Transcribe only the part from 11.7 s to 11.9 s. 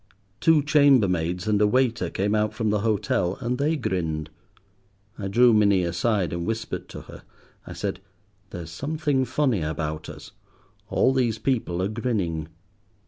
are